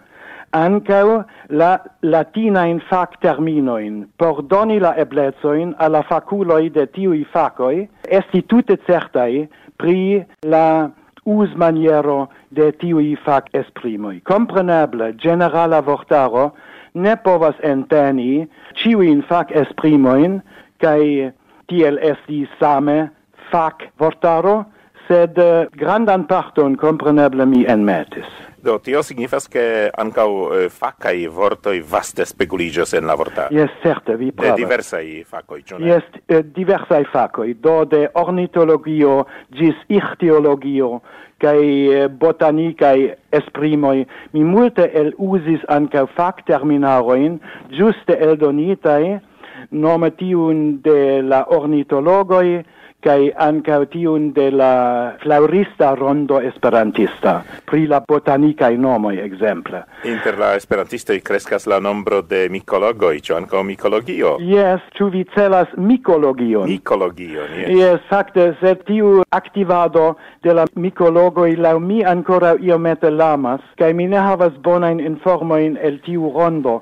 ancau 0.53 1.25
la 1.49 1.79
latina 2.03 2.67
in 2.67 2.81
fac 2.81 3.21
terminoin 3.21 4.07
por 4.19 4.43
doni 4.43 4.81
la 4.81 4.95
eblezoin 4.99 5.75
alla 5.79 6.03
faculoi 6.03 6.71
de 6.71 6.87
tiui 6.87 7.25
facoi 7.25 7.89
esti 8.09 8.43
tutte 8.47 8.79
certai 8.87 9.49
pri 9.77 10.25
la 10.43 10.91
us 11.25 11.55
maniero 11.55 12.29
de 12.49 12.73
tiui 12.73 13.17
fac 13.25 13.49
esprimoi. 13.55 14.21
Compreneble, 14.25 15.15
generala 15.17 15.81
vortaro 15.81 16.51
ne 16.95 17.15
povas 17.17 17.57
enteni 17.63 18.49
ciuin 18.75 19.23
fac 19.29 19.53
esprimoin, 19.55 20.41
cae 20.81 21.31
tiel 21.71 22.01
esti 22.03 22.47
same 22.59 23.11
fac 23.51 23.87
vortaro, 24.01 24.65
sed 25.07 25.39
grandan 25.77 26.27
parton 26.27 26.77
compreneble 26.77 27.47
mi 27.47 27.65
enmetis. 27.67 28.50
Do 28.63 28.77
tio 28.85 29.01
signifas 29.03 29.49
ke 29.49 29.63
ancau 29.97 30.51
eh, 30.53 30.67
facai 30.69 31.27
vortoi 31.33 31.81
vaste 31.81 32.27
speculigios 32.29 32.93
en 32.95 33.07
la 33.09 33.17
vortaro. 33.17 33.55
Yes, 33.57 33.73
certe, 33.83 34.17
vi 34.21 34.33
pravas. 34.33 34.59
De 34.59 34.65
diversai 34.65 35.07
facoi, 35.25 35.63
ĉu 35.65 35.79
ne? 35.81 35.95
Yes, 35.95 36.21
eh, 36.29 36.43
diversai 36.45 37.07
facoi, 37.13 37.55
do 37.55 37.85
de 37.89 38.05
ornitologio 38.21 39.25
gis 39.57 39.81
ichtiologio 39.89 41.01
kai 41.41 42.09
botanikai 42.21 43.15
esprimoi 43.33 44.05
mi 44.35 44.45
multe 44.45 44.91
el 44.93 45.15
usis 45.17 45.63
anca 45.73 46.05
fac 46.17 46.43
terminaroin 46.45 47.39
juste 47.79 48.17
eldonitai 48.29 49.21
nome 49.71 50.11
tiun 50.19 50.81
de 50.85 51.23
la 51.23 51.45
ornitologoi 51.49 52.61
kai 53.05 53.31
ankaŭ 53.33 53.81
tiun 53.93 54.31
de 54.37 54.51
la 54.53 54.73
flaurista 55.23 55.95
rondo 55.97 56.41
esperantista 56.45 57.41
pri 57.71 57.87
la 57.89 58.01
botanikaj 58.09 58.77
nomoj 58.77 59.15
ekzemple. 59.25 59.83
Inter 60.11 60.39
la 60.41 60.53
esperantistoj 60.59 61.21
kreskas 61.25 61.67
la 61.71 61.81
nombro 61.81 62.21
de 62.23 62.47
mikologoj, 62.53 63.15
ĉu 63.25 63.37
ankaŭ 63.39 63.63
mikologio? 63.65 64.37
yes 64.41 64.85
ĉu 64.99 65.11
vi 65.15 65.25
celas 65.35 65.69
mikologion? 65.77 66.69
Mikologion, 66.69 67.57
yes 67.63 67.75
yes 67.79 68.07
fakte, 68.11 68.53
sed 68.61 68.85
tiu 68.89 69.23
aktivado 69.31 70.15
de 70.45 70.55
la 70.55 70.67
mikologo 70.75 71.47
i 71.47 71.57
la 71.57 71.79
mi 71.79 72.05
ankoraŭ 72.05 72.57
iomete 72.61 73.11
lamas, 73.11 73.61
kai 73.79 73.93
mi 73.93 74.07
ne 74.07 74.21
havas 74.21 74.57
bonajn 74.63 75.01
informojn 75.01 75.79
el 75.81 76.01
tiu 76.05 76.33
rondo 76.37 76.81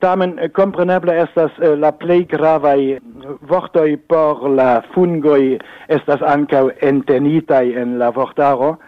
Tamen 0.00 0.38
eh, 0.40 0.48
compreneble 0.48 1.12
estas 1.20 1.52
eh, 1.60 1.74
la 1.76 1.90
plej 1.92 2.22
gravaj 2.32 2.80
eh, 2.94 3.00
vortoj 3.48 3.98
por 4.08 4.46
la 4.48 4.80
fungoj 4.94 5.58
estas 5.92 6.22
ankaŭ 6.24 6.70
entenitaj 6.88 7.66
en 7.82 7.98
la 8.00 8.08
vortaro. 8.16 8.78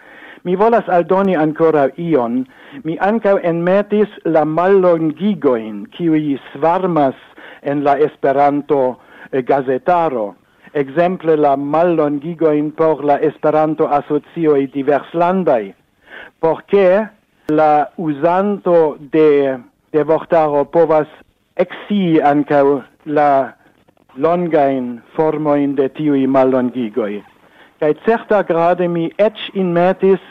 Mi 0.43 0.55
volas 0.57 0.89
aldoni 0.89 1.35
ancora 1.37 1.85
ion. 2.01 2.39
Mi 2.83 2.97
ancau 2.97 3.37
enmetis 3.45 4.09
la 4.25 4.41
mallongigoin, 4.43 5.85
qui 5.93 6.39
svarmas 6.51 7.15
en 7.61 7.83
la 7.83 7.93
Esperanto 7.99 8.97
gazetaro. 9.31 10.33
Exemple 10.73 11.37
la 11.37 11.55
mallongigoin 11.55 12.71
por 12.71 13.05
la 13.05 13.17
Esperanto 13.17 13.87
asocioi 13.87 14.65
diverslandai. 14.73 15.75
Porque 16.39 17.07
la 17.47 17.89
usanto 17.97 18.97
de 18.99 19.59
vortaro 20.01 20.65
povas 20.65 21.07
exi 21.61 22.17
ancau 22.25 22.81
la 23.05 23.53
longain 24.17 25.01
formoin 25.13 25.75
de 25.75 25.89
tiui 25.89 26.25
mallongigoi. 26.27 27.21
Cai 27.79 27.93
certa 28.05 28.41
grade 28.41 28.87
mi 28.87 29.11
ec 29.17 29.37
inmetis 29.53 30.21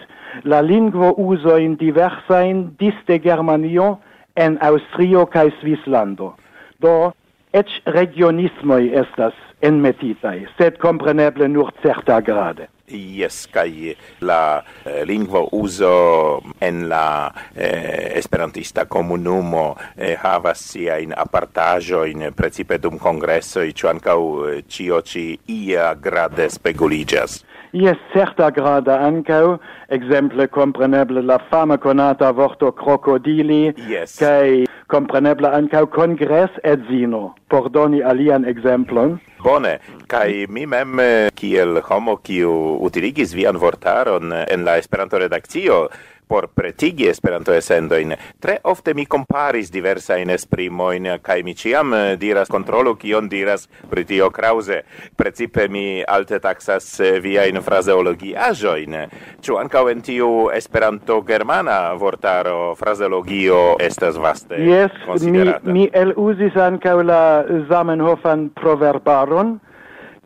la 0.43 0.63
lingvo 0.63 1.15
usoin 1.17 1.77
diversain 1.79 2.73
diste 2.79 3.21
Germanio 3.23 3.99
en 4.35 4.59
Austrio 4.61 5.27
cae 5.27 5.53
Svislando. 5.61 6.35
Do, 6.81 7.13
ec 7.53 7.69
regionismoi 7.87 8.91
estas 8.97 9.37
enmetitai, 9.63 10.47
sed 10.59 10.79
compreneble 10.83 11.49
nur 11.49 11.71
certa 11.83 12.21
grade. 12.21 12.67
Yes, 12.93 13.47
kai 13.49 13.97
la 14.21 14.63
eh, 14.85 15.05
lingvo 15.05 15.49
uso 15.53 16.43
en 16.61 16.89
la 16.89 17.33
eh, 17.55 18.13
esperantista 18.17 18.85
comunumo 18.85 19.77
eh, 19.97 20.17
havas 20.21 20.61
sia 20.61 20.99
in 20.99 21.13
apartajo 21.17 22.05
in 22.05 22.33
principe 22.35 22.79
dum 22.79 22.99
congresso 22.99 23.63
i 23.63 23.73
ancau 23.89 24.45
eh, 24.47 24.65
cio 24.67 25.03
ci 25.03 25.39
ia 25.47 25.95
grade 25.95 26.49
speguligas. 26.49 27.45
Yes, 27.73 27.97
certa 28.13 28.51
grada 28.51 28.99
ancau, 29.01 29.59
exemple 29.89 30.47
compreneble 30.49 31.23
la 31.23 31.39
fama 31.49 31.79
conata 31.79 32.31
vorto 32.31 32.71
crocodili, 32.73 33.73
yes. 33.89 34.19
kai 34.19 34.67
compreneble 34.89 35.49
ancau 35.49 35.87
kongres 35.87 36.51
et 36.63 36.85
zino 36.91 37.33
por 37.53 37.69
doni 37.69 38.01
alian 38.01 38.47
exemplon. 38.49 39.19
Bone, 39.45 39.75
kai 40.09 40.47
mi 40.49 40.65
mem 40.65 41.01
eh, 41.03 41.29
kiel 41.37 41.83
homo 41.85 42.17
kiu 42.25 42.53
utiligis 42.87 43.35
vian 43.37 43.59
vortaron 43.61 44.33
eh, 44.33 44.47
en 44.55 44.65
la 44.65 44.79
Esperanto 44.81 45.21
redakcio 45.21 45.83
por 46.27 46.49
pretigi 46.49 47.09
Esperanto 47.09 47.53
esendoin. 47.53 48.15
Tre 48.41 48.59
ofte 48.63 48.95
mi 48.95 49.07
comparis 49.07 49.71
diversa 49.71 50.17
in 50.17 50.31
esprimoin, 50.31 51.19
kai 51.23 51.43
mi 51.43 51.55
ciam 51.55 51.93
eh, 51.95 52.17
diras 52.17 52.49
controlo 52.49 52.95
kion 52.97 53.29
diras 53.29 53.69
pritio 53.91 54.31
Krause. 54.31 54.83
Precipe 55.17 55.69
mi 55.69 56.03
alte 56.03 56.41
taxas 56.41 57.01
eh, 57.01 57.21
via 57.21 57.47
in 57.47 57.61
fraseologiajoin. 57.63 58.97
Ciu 59.41 59.59
anca 59.61 59.83
en 59.91 60.01
tiu 60.01 60.51
Esperanto 60.55 61.23
germana 61.27 61.93
vortaro 61.99 62.75
fraseologio 62.75 63.77
estas 63.81 64.17
vaste 64.17 64.63
yes, 64.63 64.93
considerata. 65.07 65.71
mi, 65.71 65.73
mi 65.73 65.91
el 65.93 66.13
usis 66.17 66.57
anca 66.57 66.95
la 67.03 67.45
Zamenhofan 67.69 68.51
proverbaron, 68.55 69.59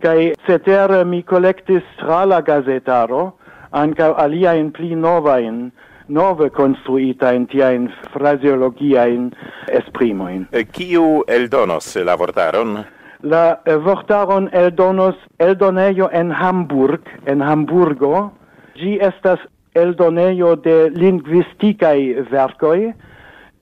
kai 0.03 0.33
cetere 0.47 1.05
mi 1.05 1.23
collectis 1.23 1.85
tra 2.01 2.25
la 2.25 2.41
gazetaro, 2.43 3.37
anca 3.77 4.13
aliaen 4.17 4.73
pli 4.73 4.95
novaen, 4.97 5.71
nove 6.09 6.51
construita 6.51 7.33
in 7.33 7.47
tia 7.47 7.71
in 7.75 7.89
fraseologia 8.13 9.07
in 9.07 9.31
esprimoin. 9.69 10.47
E 10.53 10.65
kiu 10.65 11.25
eldonos 11.29 11.97
la 12.05 12.17
vortaron? 12.17 12.79
La 13.23 13.59
eh, 13.65 13.77
vortaron 13.77 14.49
eldonos 14.53 15.17
eldonejo 15.39 16.09
en 16.13 16.33
Hamburg, 16.33 17.03
en 17.27 17.43
Hamburgo. 17.43 18.31
Gi 18.77 18.99
estas 19.01 19.41
eldonejo 19.75 20.57
de 20.57 20.91
linguisticae 20.95 22.23
vercoi. 22.31 22.93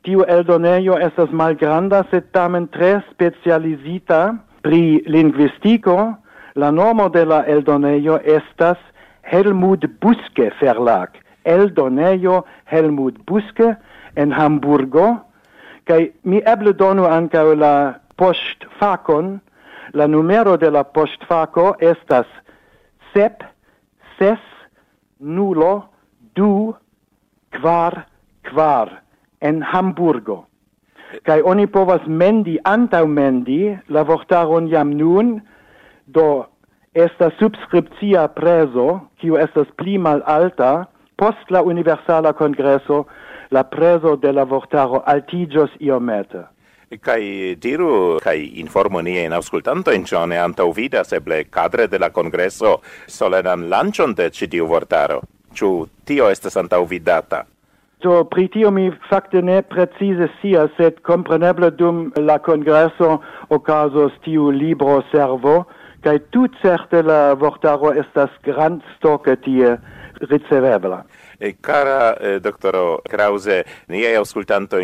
Tiu 0.05 0.25
eldonejo 0.29 0.99
estas 1.01 1.31
malgranda, 1.33 2.03
sed 2.11 2.29
tamen 2.33 2.69
tre 2.69 2.99
specializita 3.13 4.35
pri 4.63 5.01
linguistico. 5.07 6.15
La 6.55 6.71
nomo 6.71 7.09
de 7.09 7.25
la 7.25 7.41
eldonejo 7.49 8.19
estas 8.23 8.79
Helmut 9.25 9.87
Buske 10.01 10.51
Verlag, 10.61 11.17
el 11.45 11.71
donejo 11.75 12.43
Helmut 12.71 13.19
Buske 13.27 13.75
en 14.17 14.33
Hamburgo, 14.33 15.09
kai 15.85 16.13
mi 16.25 16.41
eble 16.45 16.73
donu 16.73 17.09
ankaŭ 17.09 17.47
la 17.59 17.75
poŝtfakon. 18.17 19.39
La 19.95 20.09
numero 20.11 20.57
de 20.59 20.71
la 20.75 20.83
poŝtfako 20.83 21.77
estas 21.79 22.27
sep, 23.13 23.45
ses, 24.19 24.41
nulo, 25.21 25.85
du, 26.35 26.75
kvar, 27.55 28.01
kvar 28.43 28.91
en 29.41 29.63
Hamburgo. 29.63 30.41
Kai 31.23 31.39
oni 31.47 31.69
povas 31.71 32.03
mendi 32.07 32.57
antaŭ 32.67 33.05
mendi 33.07 33.77
la 33.89 34.03
vortaron 34.03 34.67
jam 34.73 34.91
nun, 34.99 35.37
do 36.07 36.47
esta 36.95 37.31
subscriptia 37.39 38.29
preso, 38.31 39.03
kiu 39.19 39.37
estas 39.37 39.69
pli 39.77 39.99
malalta, 39.99 40.87
post 41.19 41.51
la 41.51 41.63
universala 41.63 42.33
congresso 42.33 43.05
la 43.51 43.65
preso 43.65 44.17
de 44.17 44.33
la 44.33 44.45
vortaro 44.45 45.03
altigios 45.07 45.71
iomete. 45.81 46.47
Kai 47.03 47.57
diru, 47.59 48.21
kai 48.23 48.61
informo 48.61 49.01
nie 49.03 49.25
in 49.25 49.33
auscultanto 49.33 49.91
in 49.91 50.05
cione 50.07 50.39
antau 50.39 50.73
vidas 50.73 51.11
eble 51.13 51.45
cadre 51.51 51.89
de 51.89 51.99
la 51.99 52.11
congresso 52.11 52.81
solenan 53.07 53.69
lancion 53.69 54.15
de 54.15 54.31
citiu 54.31 54.67
vortaro. 54.67 55.23
Ciu 55.55 55.89
tio 56.05 56.31
estes 56.31 56.57
antau 56.57 56.87
vidata? 56.87 57.45
Do, 58.05 58.23
pri 58.29 58.49
tio 58.53 58.71
mi 58.71 58.91
facte 59.09 59.41
ne 59.43 59.63
precise 59.63 60.29
sia, 60.41 60.69
sed 60.77 61.01
compreneble 61.03 61.71
dum 61.75 62.13
la 62.21 62.39
congresso 62.39 63.23
ocasos 63.49 64.13
tiu 64.23 64.51
libro 64.51 65.01
servo, 65.11 65.65
kai 66.05 66.21
tut 66.31 66.53
certe 66.61 67.01
la 67.03 67.35
vortaro 67.35 67.95
estas 67.97 68.33
grand 68.45 68.83
stoke 68.97 69.37
tie 69.41 69.79
ricevebla. 70.21 71.05
E 71.39 71.57
cara 71.61 72.17
eh, 72.17 72.41
doctoro 72.41 73.01
Krause, 73.03 73.65
niai 73.89 74.15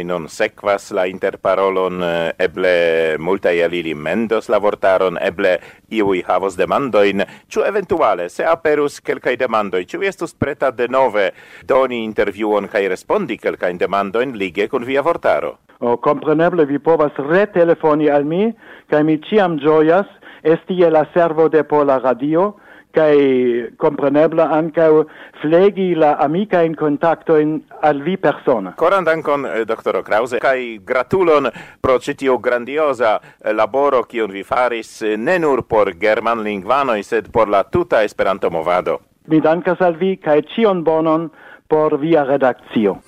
in 0.00 0.06
non 0.06 0.28
sequas 0.28 0.90
la 0.90 1.04
interparolon, 1.06 2.02
eh, 2.02 2.32
eble 2.36 3.16
multae 3.18 3.62
alili 3.62 3.94
mendos 3.94 4.48
la 4.48 4.58
vortaron, 4.58 5.16
eble 5.20 5.60
iui 5.90 6.24
havos 6.26 6.56
demandoin, 6.56 7.22
ciu 7.48 7.62
eventuale, 7.62 8.28
se 8.28 8.44
aperus 8.44 9.00
quelcae 9.00 9.36
demandoi, 9.36 9.86
ciu 9.86 10.02
estus 10.02 10.34
preta 10.34 10.70
de 10.70 10.88
nove 10.88 11.32
doni 11.64 12.04
interviuon 12.04 12.68
cae 12.68 12.88
respondi 12.88 13.38
quelcae 13.38 13.78
demandoin 13.78 14.36
lige 14.36 14.68
con 14.68 14.84
via 14.84 15.02
vortaro? 15.02 15.58
O, 15.78 15.96
compreneble, 15.96 16.66
vi 16.66 16.78
povas 16.78 17.12
retelefoni 17.16 18.08
al 18.08 18.24
mi, 18.24 18.50
cae 18.90 19.04
mi 19.04 19.20
ciam 19.20 19.58
gioias, 19.58 20.08
esti 20.40 20.80
e 20.80 20.88
la 20.90 21.06
servo 21.12 21.48
de 21.48 21.64
Pola 21.64 21.98
Radio, 21.98 22.56
kai 22.90 23.72
compreneble 23.76 24.42
anche 24.42 25.06
flegi 25.40 25.94
la 25.94 26.16
amika 26.16 26.60
in 26.62 26.74
contatto 26.74 27.36
in 27.36 27.60
al 27.80 28.02
vi 28.02 28.18
persona. 28.18 28.74
Coran 28.76 29.04
dankon 29.04 29.46
eh, 29.46 29.64
doktoro 29.64 30.02
Krause 30.02 30.38
kai 30.38 30.80
gratulon 30.82 31.50
pro 31.80 31.98
citio 31.98 32.38
grandiosa 32.38 33.20
eh, 33.38 33.52
laboro 33.52 34.02
kiun 34.02 34.30
vi 34.30 34.42
faris 34.42 35.02
eh, 35.02 35.16
ne 35.16 35.38
nur 35.38 35.66
por 35.66 35.96
german 35.96 36.42
lingvano 36.42 37.00
sed 37.02 37.30
por 37.30 37.48
la 37.48 37.64
tuta 37.64 38.02
Esperanto 38.02 38.50
movado. 38.50 39.00
Mi 39.26 39.40
dankas 39.40 39.80
al 39.80 39.96
vi 39.96 40.18
kai 40.18 40.42
cion 40.42 40.82
bonon 40.82 41.30
por 41.68 41.98
via 41.98 42.24
redakcio. 42.24 43.00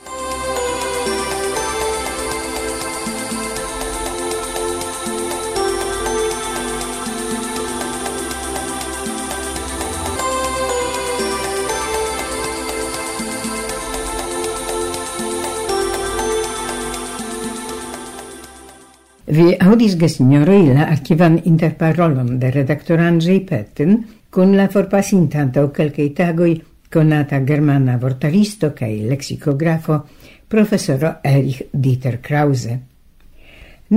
Vi 19.32 19.54
audis 19.64 19.94
gesignoroi 19.96 20.74
la 20.76 20.90
archivan 20.92 21.38
interparolon 21.48 22.34
de 22.40 22.50
redaktor 22.52 23.00
Andrzej 23.00 23.38
Petten 23.48 23.94
kun 24.28 24.50
la 24.58 24.66
forpasintanta 24.68 25.62
o 25.64 25.70
quelcae 25.72 26.10
tagoi 26.12 26.58
conata 26.92 27.38
germana 27.40 27.94
vortaristo 27.96 28.74
cae 28.76 29.06
lexicografo 29.08 30.02
professoro 30.48 31.14
Erich 31.24 31.62
Dieter 31.72 32.18
Krause. 32.20 32.76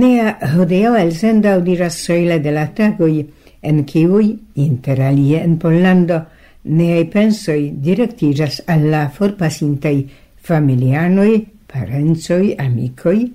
Nea 0.00 0.38
hodeo 0.56 0.94
el 0.96 1.12
senda 1.12 1.52
audiras 1.52 1.98
soile 2.06 2.38
de 2.40 2.52
la 2.52 2.68
tagoi 2.72 3.26
en 3.60 3.82
kiui, 3.84 4.30
inter 4.54 5.02
alie 5.02 5.42
en 5.42 5.58
Pollando, 5.58 6.22
neai 6.62 7.04
pensoi 7.12 7.74
directigas 7.76 8.62
alla 8.66 9.10
forpasintai 9.10 10.08
familianoi, 10.48 11.44
parenzoi, 11.66 12.54
amicoi, 12.56 13.28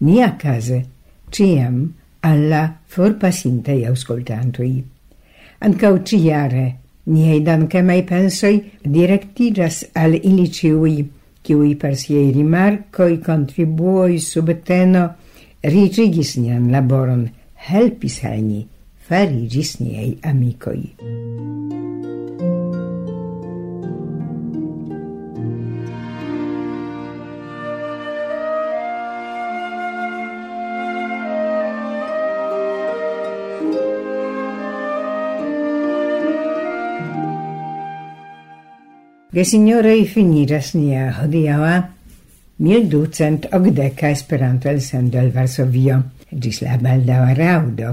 nia 0.00 0.34
case– 0.36 0.82
ciam 1.30 1.92
alla 2.20 2.78
forpasintei 2.84 3.84
auscoltantui. 3.86 4.84
Ancau 5.58 6.02
ciare 6.02 6.78
niei 7.04 7.42
dancemai 7.42 8.02
pensoi 8.02 8.72
directigas 8.82 9.88
al 9.92 10.14
ili 10.14 10.50
ciui, 10.50 11.10
ciui 11.42 11.76
per 11.76 11.96
siei 11.96 12.32
rimarcoi, 12.32 13.18
contribuoi, 13.18 14.18
subteno, 14.18 15.14
rigigis 15.62 16.36
nian 16.36 16.70
laboron, 16.70 17.28
helpis 17.54 18.22
al 18.24 18.66
farigis 19.06 19.78
niei 19.78 20.18
amicoi. 20.22 22.05
Gesinjoroj 39.36 40.06
finiras 40.08 40.70
nia 40.72 41.10
hodiaŭa 41.18 41.72
1280 42.64 44.08
Esperanto 44.08 44.70
elsendo 44.70 45.18
el 45.20 45.28
Varsovio 45.34 45.98
Gis 46.30 46.62
la 46.64 46.78
baldaŭa 46.80 47.34
raudo. 47.36 47.90